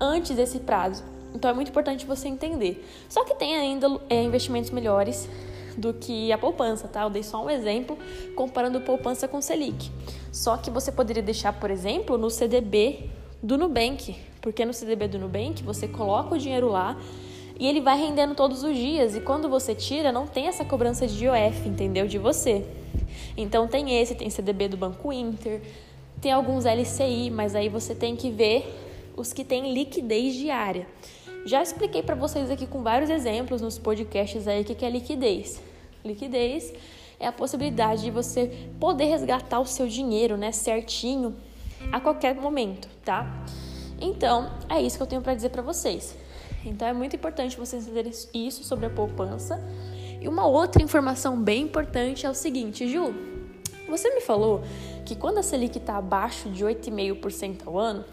antes 0.00 0.34
desse 0.34 0.58
prazo. 0.60 1.11
Então 1.34 1.50
é 1.50 1.54
muito 1.54 1.68
importante 1.68 2.04
você 2.06 2.28
entender. 2.28 2.84
Só 3.08 3.24
que 3.24 3.34
tem 3.34 3.56
ainda 3.56 3.88
é, 4.08 4.22
investimentos 4.22 4.70
melhores 4.70 5.28
do 5.76 5.94
que 5.94 6.30
a 6.30 6.38
poupança, 6.38 6.86
tá? 6.88 7.02
Eu 7.02 7.10
dei 7.10 7.22
só 7.22 7.44
um 7.44 7.50
exemplo 7.50 7.96
comparando 8.34 8.80
poupança 8.80 9.26
com 9.26 9.40
Selic. 9.40 9.90
Só 10.30 10.56
que 10.56 10.70
você 10.70 10.92
poderia 10.92 11.22
deixar, 11.22 11.52
por 11.52 11.70
exemplo, 11.70 12.18
no 12.18 12.30
CDB 12.30 13.10
do 13.42 13.58
Nubank, 13.58 14.16
porque 14.40 14.64
no 14.64 14.72
CDB 14.72 15.08
do 15.08 15.18
Nubank 15.18 15.62
você 15.62 15.88
coloca 15.88 16.34
o 16.34 16.38
dinheiro 16.38 16.68
lá 16.68 16.96
e 17.58 17.66
ele 17.66 17.80
vai 17.80 17.98
rendendo 17.98 18.34
todos 18.34 18.62
os 18.62 18.76
dias 18.76 19.14
e 19.14 19.20
quando 19.20 19.48
você 19.48 19.74
tira 19.74 20.12
não 20.12 20.26
tem 20.26 20.46
essa 20.46 20.64
cobrança 20.64 21.06
de 21.06 21.24
IOF, 21.24 21.68
entendeu? 21.68 22.06
De 22.06 22.18
você. 22.18 22.64
Então 23.36 23.66
tem 23.66 24.00
esse, 24.00 24.14
tem 24.14 24.30
CDB 24.30 24.68
do 24.68 24.76
Banco 24.76 25.12
Inter, 25.12 25.60
tem 26.20 26.32
alguns 26.32 26.64
LCI, 26.64 27.30
mas 27.30 27.54
aí 27.54 27.68
você 27.68 27.94
tem 27.94 28.16
que 28.16 28.30
ver 28.30 28.72
os 29.16 29.32
que 29.32 29.44
têm 29.44 29.72
liquidez 29.72 30.34
diária. 30.34 30.86
Já 31.44 31.60
expliquei 31.60 32.04
para 32.04 32.14
vocês 32.14 32.50
aqui 32.52 32.68
com 32.68 32.82
vários 32.82 33.10
exemplos 33.10 33.60
nos 33.60 33.76
podcasts 33.76 34.46
aí 34.46 34.62
o 34.62 34.64
que 34.64 34.84
é 34.84 34.88
liquidez. 34.88 35.60
Liquidez 36.04 36.72
é 37.18 37.26
a 37.26 37.32
possibilidade 37.32 38.02
de 38.02 38.10
você 38.12 38.68
poder 38.78 39.06
resgatar 39.06 39.58
o 39.58 39.66
seu 39.66 39.88
dinheiro, 39.88 40.36
né, 40.36 40.52
certinho 40.52 41.34
a 41.90 42.00
qualquer 42.00 42.36
momento, 42.36 42.88
tá? 43.04 43.44
Então, 44.00 44.52
é 44.68 44.80
isso 44.80 44.96
que 44.96 45.02
eu 45.02 45.06
tenho 45.06 45.20
para 45.20 45.34
dizer 45.34 45.48
para 45.48 45.62
vocês. 45.62 46.16
Então, 46.64 46.86
é 46.86 46.92
muito 46.92 47.16
importante 47.16 47.56
vocês 47.56 47.84
entenderem 47.84 48.12
isso 48.32 48.62
sobre 48.62 48.86
a 48.86 48.90
poupança. 48.90 49.60
E 50.20 50.28
uma 50.28 50.46
outra 50.46 50.80
informação 50.80 51.40
bem 51.40 51.62
importante 51.62 52.24
é 52.24 52.30
o 52.30 52.34
seguinte, 52.34 52.86
Ju, 52.86 53.12
você 53.88 54.14
me 54.14 54.20
falou 54.20 54.62
que 55.04 55.16
quando 55.16 55.38
a 55.38 55.42
Selic 55.42 55.78
está 55.78 55.96
abaixo 55.96 56.48
de 56.48 56.64
8,5% 56.64 57.66
ao 57.66 57.76
ano, 57.76 58.04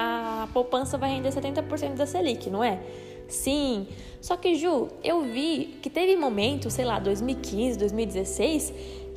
a 0.00 0.46
poupança 0.52 0.96
vai 0.96 1.10
render 1.10 1.30
70% 1.30 1.96
da 1.96 2.06
Selic, 2.06 2.48
não 2.48 2.62
é? 2.62 2.78
Sim. 3.26 3.88
Só 4.20 4.36
que, 4.36 4.54
Ju, 4.54 4.86
eu 5.02 5.22
vi 5.22 5.76
que 5.82 5.90
teve 5.90 6.14
momento, 6.14 6.70
sei 6.70 6.84
lá, 6.84 7.00
2015, 7.00 7.76
2016, 7.76 8.72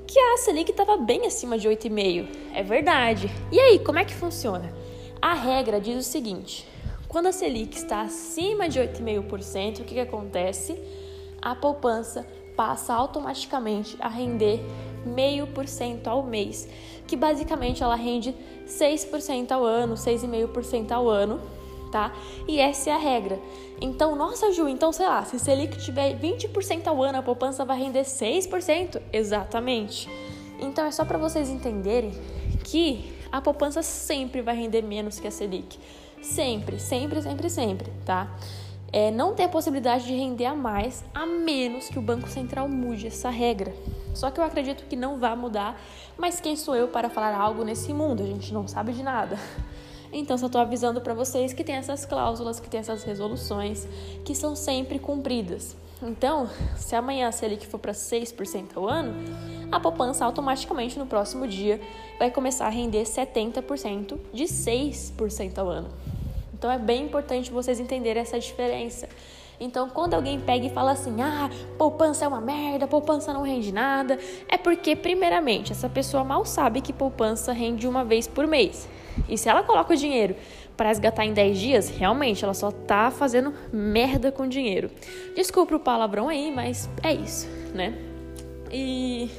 que 0.08 0.20
a 0.20 0.38
Selic 0.38 0.72
estava 0.72 0.98
bem 0.98 1.28
acima 1.28 1.56
de 1.56 1.70
8,5. 1.70 2.28
É 2.56 2.64
verdade. 2.64 3.30
E 3.52 3.60
aí, 3.60 3.78
como 3.78 4.00
é 4.00 4.06
que 4.06 4.14
funciona? 4.14 4.74
A 5.22 5.36
regra 5.36 5.80
diz 5.80 5.96
o 5.96 6.10
seguinte: 6.10 6.68
quando 7.08 7.28
a 7.28 7.32
Selic 7.32 7.78
está 7.78 8.02
acima 8.02 8.68
de 8.68 8.80
8,5%, 8.80 9.82
o 9.82 9.84
que, 9.84 9.94
que 9.94 10.00
acontece? 10.00 10.82
A 11.40 11.54
poupança 11.54 12.26
passa 12.56 12.92
automaticamente 12.92 13.96
a 14.00 14.08
render 14.08 14.60
0,5% 15.06 16.08
ao 16.08 16.24
mês, 16.24 16.68
que 17.12 17.18
basicamente 17.18 17.84
ela 17.84 17.96
rende 17.96 18.34
6% 18.66 19.52
ao 19.52 19.66
ano, 19.66 19.96
6,5% 19.96 20.92
ao 20.92 21.10
ano, 21.10 21.42
tá? 21.92 22.14
E 22.48 22.58
essa 22.58 22.90
é 22.90 22.94
a 22.94 22.98
regra. 22.98 23.38
Então, 23.82 24.16
nossa, 24.16 24.54
Ju, 24.54 24.66
então 24.70 24.94
sei 24.94 25.06
lá, 25.06 25.26
se 25.26 25.38
Selic 25.38 25.78
tiver 25.78 26.18
20% 26.18 26.88
ao 26.88 27.04
ano, 27.04 27.18
a 27.18 27.22
poupança 27.22 27.66
vai 27.66 27.78
render 27.78 28.04
6%? 28.04 29.02
Exatamente. 29.12 30.10
Então 30.62 30.86
é 30.86 30.92
só 30.92 31.04
para 31.04 31.18
vocês 31.18 31.50
entenderem 31.50 32.14
que 32.64 33.12
a 33.30 33.42
poupança 33.42 33.84
sempre 33.84 34.42
vai 34.42 34.56
render 34.56 34.82
menos 34.82 35.20
que 35.20 35.28
a 35.28 35.32
Selic. 35.32 35.78
Sempre, 36.22 36.80
sempre, 36.80 37.22
sempre, 37.22 37.50
sempre, 37.50 37.92
tá? 38.06 38.34
É, 38.94 39.10
não 39.10 39.34
tem 39.34 39.46
a 39.46 39.50
possibilidade 39.50 40.06
de 40.06 40.14
render 40.14 40.46
a 40.46 40.56
mais, 40.56 41.04
a 41.14 41.26
menos 41.26 41.88
que 41.88 41.98
o 41.98 42.02
Banco 42.02 42.28
Central 42.28 42.68
mude 42.68 43.08
essa 43.08 43.30
regra. 43.30 43.74
Só 44.14 44.30
que 44.30 44.40
eu 44.40 44.44
acredito 44.44 44.86
que 44.86 44.98
não 44.98 45.18
vai 45.18 45.34
mudar, 45.36 45.82
mas 46.18 46.42
quem 46.42 46.58
sou 46.58 46.76
eu 46.76 46.90
para 46.90 47.10
falar 47.10 47.34
algo 47.34 47.64
nesse 47.64 47.94
mundo? 47.94 48.22
A 48.22 48.26
gente 48.26 48.54
não 48.54 48.68
sabe 48.68 48.94
de 48.94 49.04
nada. 49.04 49.38
Então, 50.14 50.38
só 50.38 50.48
estou 50.48 50.60
avisando 50.60 51.00
para 51.00 51.14
vocês 51.14 51.54
que 51.54 51.64
tem 51.64 51.76
essas 51.76 52.06
cláusulas, 52.06 52.60
que 52.60 52.70
tem 52.70 52.82
essas 52.82 53.02
resoluções, 53.02 53.88
que 54.26 54.36
são 54.36 54.58
sempre 54.58 55.00
cumpridas. 55.00 55.74
Então, 56.04 56.50
se 56.76 56.96
amanhã 56.98 57.30
a 57.30 57.32
Selic 57.32 57.66
for 57.66 57.80
para 57.80 57.94
6% 57.94 58.72
ao 58.76 58.90
ano, 58.90 59.14
a 59.72 59.80
poupança 59.80 60.26
automaticamente 60.26 61.00
no 61.00 61.06
próximo 61.06 61.48
dia 61.48 61.80
vai 62.20 62.30
começar 62.30 62.66
a 62.66 62.70
render 62.70 63.04
70% 63.04 64.20
de 64.34 64.44
6% 64.44 65.58
ao 65.60 65.70
ano. 65.70 65.90
Então 66.62 66.70
é 66.70 66.78
bem 66.78 67.06
importante 67.06 67.50
vocês 67.50 67.80
entenderem 67.80 68.22
essa 68.22 68.40
diferença. 68.40 69.10
Então, 69.60 69.90
quando 69.90 70.14
alguém 70.14 70.40
pega 70.40 70.68
e 70.68 70.70
fala 70.70 70.92
assim, 70.92 71.20
ah, 71.20 71.50
poupança 71.76 72.24
é 72.24 72.28
uma 72.28 72.40
merda, 72.40 72.86
poupança 72.86 73.34
não 73.34 73.42
rende 73.42 73.72
nada, 73.72 74.20
é 74.48 74.60
porque, 74.60 74.96
primeiramente, 74.96 75.72
essa 75.72 75.90
pessoa 75.90 76.24
mal 76.24 76.46
sabe 76.46 76.80
que 76.80 76.94
poupança 76.94 77.52
rende 77.52 77.88
uma 77.88 78.06
vez 78.06 78.28
por 78.28 78.46
mês. 78.46 78.88
E 79.28 79.40
se 79.40 79.50
ela 79.50 79.64
coloca 79.64 79.92
o 79.92 79.98
dinheiro 79.98 80.36
para 80.78 80.90
resgatar 80.90 81.26
em 81.26 81.34
10 81.34 81.58
dias, 81.58 81.90
realmente 81.90 82.44
ela 82.44 82.54
só 82.54 82.70
tá 82.70 83.10
fazendo 83.10 83.52
merda 83.74 84.32
com 84.32 84.48
dinheiro. 84.48 84.92
Desculpa 85.36 85.76
o 85.76 85.80
palavrão 85.80 86.30
aí, 86.30 86.52
mas 86.52 86.88
é 87.02 87.12
isso, 87.12 87.48
né? 87.74 87.98
E 88.72 89.32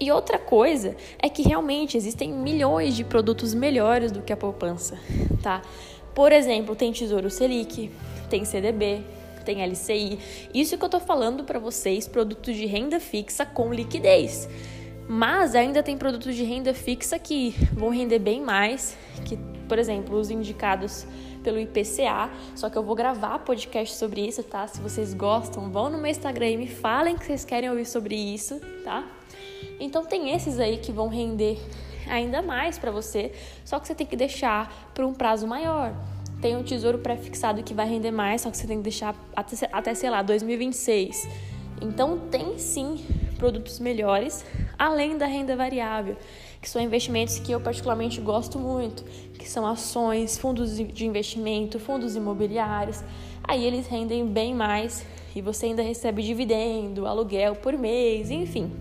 e 0.00 0.10
outra 0.10 0.38
coisa 0.38 0.96
é 1.20 1.28
que 1.28 1.42
realmente 1.42 1.96
existem 1.96 2.32
milhões 2.32 2.96
de 2.96 3.04
produtos 3.04 3.54
melhores 3.54 4.10
do 4.10 4.22
que 4.22 4.32
a 4.32 4.36
poupança, 4.36 4.98
tá? 5.42 5.62
Por 6.14 6.32
exemplo, 6.32 6.76
tem 6.76 6.92
Tesouro 6.92 7.30
Selic, 7.30 7.90
tem 8.30 8.44
CDB, 8.44 9.02
tem 9.44 9.64
LCI. 9.64 10.18
Isso 10.52 10.78
que 10.78 10.84
eu 10.84 10.88
tô 10.88 11.00
falando 11.00 11.44
para 11.44 11.58
vocês, 11.58 12.08
produtos 12.08 12.56
de 12.56 12.66
renda 12.66 12.98
fixa 12.98 13.44
com 13.44 13.72
liquidez. 13.72 14.48
Mas 15.06 15.54
ainda 15.54 15.82
tem 15.82 15.98
produtos 15.98 16.34
de 16.34 16.44
renda 16.44 16.72
fixa 16.72 17.18
que 17.18 17.54
vão 17.72 17.90
render 17.90 18.18
bem 18.18 18.40
mais, 18.40 18.96
que, 19.24 19.36
por 19.68 19.78
exemplo, 19.78 20.18
os 20.18 20.30
indicados 20.30 21.06
pelo 21.42 21.60
IPCA. 21.60 22.30
Só 22.56 22.70
que 22.70 22.78
eu 22.78 22.82
vou 22.82 22.94
gravar 22.94 23.38
podcast 23.40 23.94
sobre 23.96 24.26
isso, 24.26 24.42
tá? 24.42 24.66
Se 24.66 24.80
vocês 24.80 25.12
gostam, 25.12 25.70
vão 25.70 25.90
no 25.90 25.98
meu 25.98 26.10
Instagram 26.10 26.48
e 26.50 26.56
me 26.56 26.66
falem 26.66 27.16
que 27.16 27.26
vocês 27.26 27.44
querem 27.44 27.68
ouvir 27.68 27.84
sobre 27.84 28.14
isso, 28.16 28.58
tá? 28.82 29.06
Então 29.78 30.04
tem 30.06 30.34
esses 30.34 30.58
aí 30.58 30.78
que 30.78 30.90
vão 30.90 31.08
render 31.08 31.58
ainda 32.08 32.42
mais 32.42 32.78
para 32.78 32.90
você, 32.90 33.32
só 33.64 33.78
que 33.78 33.86
você 33.86 33.94
tem 33.94 34.06
que 34.06 34.16
deixar 34.16 34.90
por 34.94 35.04
um 35.04 35.12
prazo 35.12 35.46
maior. 35.46 35.94
Tem 36.40 36.56
um 36.56 36.62
tesouro 36.62 36.98
pré-fixado 36.98 37.62
que 37.62 37.72
vai 37.72 37.88
render 37.88 38.10
mais, 38.10 38.42
só 38.42 38.50
que 38.50 38.56
você 38.56 38.66
tem 38.66 38.78
que 38.78 38.82
deixar 38.82 39.14
até, 39.34 39.68
até 39.72 39.94
sei 39.94 40.10
lá, 40.10 40.22
2026. 40.22 41.28
Então 41.80 42.18
tem 42.30 42.58
sim 42.58 43.04
produtos 43.38 43.78
melhores, 43.78 44.44
além 44.78 45.18
da 45.18 45.26
renda 45.26 45.56
variável, 45.56 46.16
que 46.60 46.68
são 46.68 46.80
investimentos 46.80 47.38
que 47.38 47.52
eu 47.52 47.60
particularmente 47.60 48.20
gosto 48.20 48.58
muito, 48.58 49.04
que 49.38 49.48
são 49.48 49.66
ações, 49.66 50.38
fundos 50.38 50.76
de 50.76 51.06
investimento, 51.06 51.78
fundos 51.78 52.16
imobiliários. 52.16 53.02
Aí 53.42 53.64
eles 53.64 53.86
rendem 53.86 54.26
bem 54.26 54.54
mais 54.54 55.04
e 55.34 55.42
você 55.42 55.66
ainda 55.66 55.82
recebe 55.82 56.22
dividendo, 56.22 57.06
aluguel 57.06 57.54
por 57.56 57.76
mês, 57.76 58.30
enfim. 58.30 58.72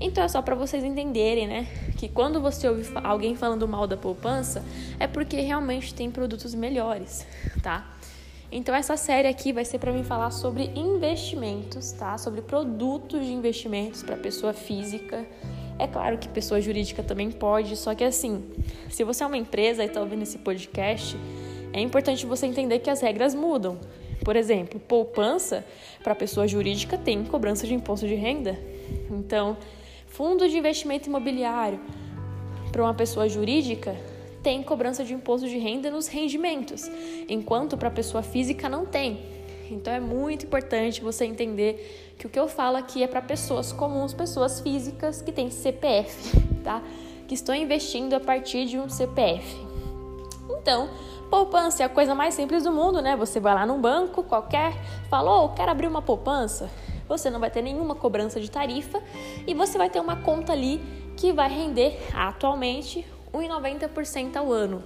Então 0.00 0.22
é 0.22 0.28
só 0.28 0.42
para 0.42 0.54
vocês 0.54 0.84
entenderem, 0.84 1.46
né, 1.46 1.66
que 1.98 2.08
quando 2.08 2.40
você 2.40 2.68
ouve 2.68 2.88
alguém 3.02 3.34
falando 3.34 3.66
mal 3.66 3.84
da 3.84 3.96
poupança, 3.96 4.64
é 5.00 5.08
porque 5.08 5.40
realmente 5.40 5.92
tem 5.92 6.08
produtos 6.12 6.54
melhores, 6.54 7.26
tá? 7.60 7.98
Então 8.52 8.72
essa 8.72 8.96
série 8.96 9.26
aqui 9.26 9.52
vai 9.52 9.64
ser 9.64 9.80
para 9.80 9.92
mim 9.92 10.04
falar 10.04 10.30
sobre 10.30 10.70
investimentos, 10.76 11.90
tá? 11.90 12.16
Sobre 12.16 12.40
produtos 12.40 13.26
de 13.26 13.32
investimentos 13.32 14.04
para 14.04 14.16
pessoa 14.16 14.52
física. 14.52 15.26
É 15.76 15.88
claro 15.88 16.18
que 16.18 16.28
pessoa 16.28 16.60
jurídica 16.60 17.02
também 17.02 17.32
pode, 17.32 17.76
só 17.76 17.92
que 17.96 18.04
assim, 18.04 18.44
se 18.88 19.02
você 19.02 19.24
é 19.24 19.26
uma 19.26 19.36
empresa 19.36 19.82
e 19.82 19.86
está 19.86 20.00
ouvindo 20.00 20.22
esse 20.22 20.38
podcast, 20.38 21.16
é 21.72 21.80
importante 21.80 22.24
você 22.24 22.46
entender 22.46 22.78
que 22.78 22.88
as 22.88 23.00
regras 23.00 23.34
mudam. 23.34 23.76
Por 24.24 24.36
exemplo, 24.36 24.78
poupança 24.78 25.64
para 26.04 26.14
pessoa 26.14 26.46
jurídica 26.46 26.96
tem 26.96 27.24
cobrança 27.24 27.66
de 27.66 27.74
imposto 27.74 28.06
de 28.06 28.14
renda. 28.14 28.56
Então, 29.10 29.56
Fundo 30.08 30.48
de 30.48 30.58
investimento 30.58 31.08
imobiliário 31.08 31.80
para 32.72 32.82
uma 32.82 32.94
pessoa 32.94 33.28
jurídica 33.28 33.96
tem 34.42 34.62
cobrança 34.62 35.04
de 35.04 35.12
imposto 35.12 35.48
de 35.48 35.58
renda 35.58 35.90
nos 35.90 36.06
rendimentos, 36.06 36.90
enquanto 37.28 37.76
para 37.76 37.88
a 37.88 37.90
pessoa 37.90 38.22
física 38.22 38.68
não 38.68 38.86
tem. 38.86 39.20
Então 39.70 39.92
é 39.92 40.00
muito 40.00 40.46
importante 40.46 41.02
você 41.02 41.24
entender 41.24 42.14
que 42.18 42.26
o 42.26 42.30
que 42.30 42.38
eu 42.38 42.48
falo 42.48 42.76
aqui 42.76 43.02
é 43.02 43.06
para 43.06 43.20
pessoas 43.20 43.72
comuns, 43.72 44.14
pessoas 44.14 44.60
físicas 44.60 45.20
que 45.20 45.30
têm 45.30 45.50
CPF, 45.50 46.32
tá? 46.64 46.82
Que 47.26 47.34
estão 47.34 47.54
investindo 47.54 48.14
a 48.14 48.20
partir 48.20 48.64
de 48.64 48.78
um 48.78 48.88
CPF. 48.88 49.56
Então, 50.50 50.88
poupança 51.30 51.82
é 51.82 51.86
a 51.86 51.88
coisa 51.88 52.14
mais 52.14 52.34
simples 52.34 52.64
do 52.64 52.72
mundo, 52.72 53.02
né? 53.02 53.14
Você 53.16 53.38
vai 53.38 53.54
lá 53.54 53.66
num 53.66 53.80
banco 53.80 54.22
qualquer, 54.22 54.72
falou, 55.10 55.44
oh, 55.44 55.48
quero 55.50 55.70
abrir 55.70 55.86
uma 55.86 56.00
poupança 56.00 56.70
você 57.08 57.30
não 57.30 57.40
vai 57.40 57.50
ter 57.50 57.62
nenhuma 57.62 57.94
cobrança 57.94 58.40
de 58.40 58.50
tarifa 58.50 59.02
e 59.46 59.54
você 59.54 59.78
vai 59.78 59.88
ter 59.88 60.00
uma 60.00 60.16
conta 60.16 60.52
ali 60.52 60.80
que 61.16 61.32
vai 61.32 61.48
render 61.48 61.98
atualmente 62.14 63.04
1,90% 63.32 64.36
ao 64.36 64.52
ano. 64.52 64.82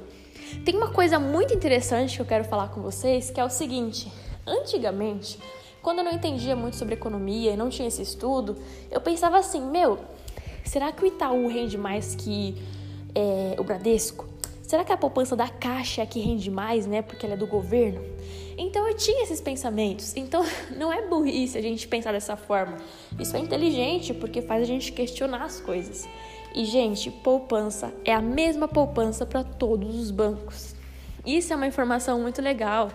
Tem 0.64 0.76
uma 0.76 0.90
coisa 0.90 1.18
muito 1.18 1.54
interessante 1.54 2.16
que 2.16 2.22
eu 2.22 2.26
quero 2.26 2.44
falar 2.44 2.68
com 2.68 2.80
vocês, 2.80 3.30
que 3.30 3.40
é 3.40 3.44
o 3.44 3.50
seguinte: 3.50 4.12
antigamente, 4.46 5.38
quando 5.82 5.98
eu 5.98 6.04
não 6.04 6.12
entendia 6.12 6.54
muito 6.54 6.76
sobre 6.76 6.94
economia 6.94 7.52
e 7.52 7.56
não 7.56 7.68
tinha 7.68 7.88
esse 7.88 8.02
estudo, 8.02 8.56
eu 8.90 9.00
pensava 9.00 9.38
assim, 9.38 9.60
meu, 9.60 9.98
será 10.64 10.92
que 10.92 11.02
o 11.02 11.06
Itaú 11.06 11.48
rende 11.48 11.76
mais 11.76 12.14
que 12.14 12.62
é, 13.14 13.56
o 13.58 13.64
Bradesco? 13.64 14.31
Será 14.72 14.84
que 14.84 14.92
a 14.94 14.96
poupança 14.96 15.36
da 15.36 15.50
Caixa 15.50 16.00
é 16.00 16.06
que 16.06 16.18
rende 16.18 16.50
mais, 16.50 16.86
né? 16.86 17.02
Porque 17.02 17.26
ela 17.26 17.34
é 17.34 17.36
do 17.36 17.46
governo? 17.46 18.02
Então 18.56 18.88
eu 18.88 18.96
tinha 18.96 19.22
esses 19.22 19.38
pensamentos. 19.38 20.16
Então 20.16 20.42
não 20.74 20.90
é 20.90 21.06
burrice 21.06 21.58
a 21.58 21.60
gente 21.60 21.86
pensar 21.86 22.10
dessa 22.10 22.36
forma. 22.36 22.78
Isso 23.20 23.36
é 23.36 23.38
inteligente 23.38 24.14
porque 24.14 24.40
faz 24.40 24.62
a 24.62 24.64
gente 24.64 24.90
questionar 24.90 25.44
as 25.44 25.60
coisas. 25.60 26.08
E 26.54 26.64
gente, 26.64 27.10
poupança 27.10 27.92
é 28.02 28.14
a 28.14 28.22
mesma 28.22 28.66
poupança 28.66 29.26
para 29.26 29.44
todos 29.44 29.94
os 29.94 30.10
bancos. 30.10 30.74
Isso 31.26 31.52
é 31.52 31.56
uma 31.56 31.66
informação 31.66 32.18
muito 32.22 32.40
legal 32.40 32.90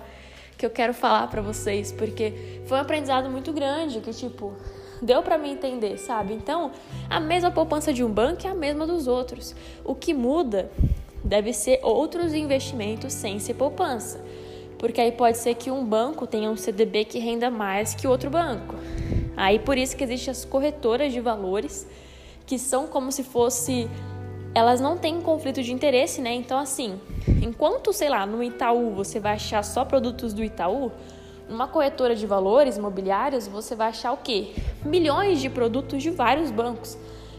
que 0.58 0.66
eu 0.66 0.72
quero 0.72 0.96
falar 0.96 1.28
para 1.28 1.44
vocês, 1.44 1.92
porque 1.92 2.60
foi 2.66 2.80
um 2.80 2.82
aprendizado 2.82 3.30
muito 3.30 3.54
grande 3.54 4.02
que 4.02 4.12
tipo 4.16 4.56
deu 5.00 5.22
para 5.22 5.38
mim 5.38 5.52
entender, 5.52 6.00
sabe? 6.00 6.34
Então, 6.34 6.72
a 7.08 7.20
mesma 7.20 7.52
poupança 7.52 7.94
de 7.94 8.04
um 8.04 8.12
banco 8.12 8.48
é 8.48 8.50
a 8.50 8.56
mesma 8.56 8.88
dos 8.88 9.06
outros. 9.06 9.56
O 9.86 9.94
que 9.94 10.12
muda 10.12 10.72
deve 11.28 11.54
ser 11.54 11.80
outros 11.84 12.34
investimentos 12.34 13.14
sem 13.14 13.38
ser 13.38 13.54
poupança 13.54 14.20
porque 14.78 15.02
aí 15.02 15.12
pode 15.12 15.38
ser 15.38 15.56
que 15.56 15.72
um 15.72 15.84
banco 15.84 16.28
tenha 16.28 16.50
um 16.50 16.56
CDB 16.56 17.06
que 17.06 17.20
renda 17.20 17.50
mais 17.50 17.96
que 17.96 18.08
outro 18.08 18.30
banco. 18.30 18.76
Aí 19.36 19.60
por 19.60 19.78
isso 19.78 19.96
que 19.96 20.04
existem 20.04 20.32
as 20.32 20.46
corretoras 20.46 21.12
de 21.12 21.20
valores, 21.20 21.88
que 22.46 22.58
são 22.58 22.88
como 22.88 23.12
se 23.12 23.24
fosse 23.24 23.90
elas 24.54 24.82
não 24.82 24.98
têm 24.98 25.22
conflito 25.22 25.62
de 25.62 25.72
interesse, 25.72 26.20
né? 26.20 26.34
Então 26.34 26.58
assim, 26.58 27.00
enquanto, 27.44 27.94
sei 27.94 28.10
lá, 28.10 28.26
no 28.26 28.42
Itaú 28.42 28.92
você 28.92 29.20
vai 29.20 29.34
achar 29.34 29.64
só 29.64 29.86
produtos 29.86 30.34
do 30.34 30.44
Itaú, 30.44 30.92
numa 31.48 31.68
corretora 31.68 32.16
de 32.16 32.26
valores 32.26 32.78
imobiliários 32.78 33.48
você 33.48 33.76
vai 33.76 33.90
achar 33.90 34.12
o 34.14 34.18
quê? 34.18 34.54
Milhões 34.84 35.40
de 35.40 35.50
produtos 35.50 36.02
de 36.02 36.10
vários 36.10 36.50
bancos, 36.52 36.98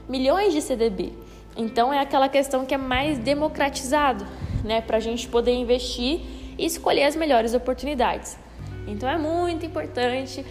milhões 0.09 0.53
de 0.53 0.61
CDB. 0.61 1.13
Então 1.59 1.93
é 1.93 1.99
aquela 1.99 2.29
questão 2.29 2.65
que 2.65 2.73
é 2.73 2.79
mais 2.79 3.19
democratizado, 3.19 4.27
né, 4.65 4.81
para 4.81 4.97
a 4.97 5.01
gente 5.01 5.29
poder 5.29 5.53
investir 5.53 6.21
e 6.57 6.65
escolher 6.65 7.05
as 7.05 7.17
melhores 7.17 7.53
oportunidades. 7.53 8.39
Então 8.87 9.09
é 9.09 9.19
muito 9.19 9.67
importante 9.67 10.45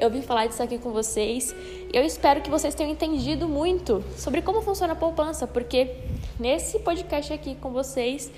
eu 0.00 0.08
vim 0.08 0.22
falar 0.22 0.46
disso 0.46 0.62
aqui 0.62 0.78
com 0.78 0.92
vocês. 0.92 1.54
Eu 1.92 2.02
espero 2.02 2.40
que 2.40 2.48
vocês 2.48 2.74
tenham 2.74 2.90
entendido 2.90 3.46
muito 3.46 4.02
sobre 4.16 4.40
como 4.40 4.62
funciona 4.62 4.94
a 4.94 4.96
poupança, 4.96 5.46
porque 5.46 5.94
nesse 6.38 6.78
podcast 6.78 7.30
aqui 7.30 7.54
com 7.54 7.70
vocês 7.70 8.32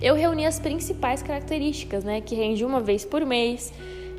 eu 0.00 0.14
reuni 0.14 0.46
as 0.46 0.60
principais 0.60 1.20
características, 1.20 2.04
né? 2.04 2.20
Que 2.20 2.36
rende 2.36 2.64
uma 2.64 2.80
vez 2.80 3.04
por 3.04 3.26
mês, 3.26 3.72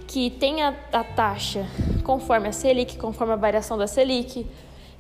que 0.08 0.30
tem 0.30 0.62
a, 0.62 0.76
a 0.92 1.02
taxa 1.02 1.66
conforme 2.04 2.50
a 2.50 2.52
Selic, 2.52 2.98
conforme 2.98 3.32
a 3.32 3.38
variação 3.38 3.78
da 3.78 3.88
Selic. 3.88 4.46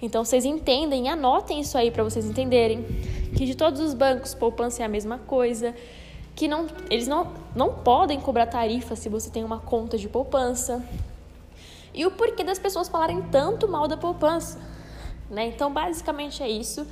Então 0.01 0.23
vocês 0.23 0.45
entendem, 0.45 1.09
anotem 1.09 1.59
isso 1.59 1.77
aí 1.77 1.91
para 1.91 2.03
vocês 2.03 2.25
entenderem 2.25 2.83
que 3.35 3.45
de 3.45 3.55
todos 3.55 3.79
os 3.81 3.93
bancos 3.93 4.33
poupança 4.33 4.81
é 4.81 4.85
a 4.85 4.89
mesma 4.89 5.17
coisa, 5.19 5.75
que 6.35 6.47
não, 6.47 6.67
eles 6.89 7.07
não, 7.07 7.33
não 7.55 7.73
podem 7.73 8.19
cobrar 8.19 8.45
tarifa 8.45 8.95
se 8.95 9.09
você 9.09 9.29
tem 9.29 9.43
uma 9.43 9.59
conta 9.59 9.97
de 9.97 10.07
poupança. 10.07 10.83
E 11.93 12.05
o 12.05 12.11
porquê 12.11 12.43
das 12.43 12.59
pessoas 12.59 12.87
falarem 12.87 13.21
tanto 13.31 13.67
mal 13.67 13.87
da 13.87 13.97
poupança. 13.97 14.59
Né? 15.29 15.47
Então, 15.47 15.71
basicamente 15.71 16.41
é 16.41 16.49
isso. 16.49 16.87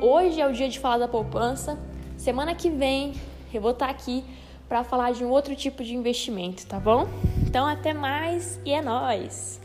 Hoje 0.00 0.40
é 0.40 0.46
o 0.46 0.52
dia 0.52 0.68
de 0.68 0.78
falar 0.78 0.98
da 0.98 1.08
poupança. 1.08 1.78
Semana 2.18 2.54
que 2.54 2.68
vem 2.68 3.14
eu 3.52 3.60
vou 3.60 3.72
estar 3.72 3.88
aqui 3.88 4.24
para 4.68 4.84
falar 4.84 5.12
de 5.12 5.24
um 5.24 5.30
outro 5.30 5.54
tipo 5.54 5.84
de 5.84 5.94
investimento, 5.94 6.66
tá 6.66 6.78
bom? 6.78 7.06
Então, 7.46 7.66
até 7.66 7.92
mais 7.92 8.58
e 8.64 8.72
é 8.72 8.80
nóis! 8.80 9.61